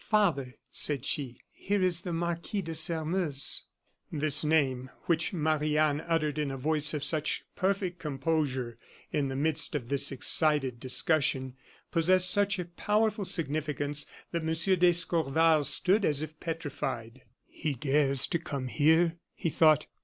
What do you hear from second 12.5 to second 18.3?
a powerful significance, that M. d'Escorval stood as if petrified. "He dares